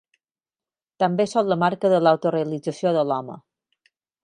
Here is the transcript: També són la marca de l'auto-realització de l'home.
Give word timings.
També 1.03 1.27
són 1.33 1.51
la 1.51 1.59
marca 1.65 1.93
de 1.95 2.01
l'auto-realització 2.07 2.97
de 2.99 3.05
l'home. 3.13 3.39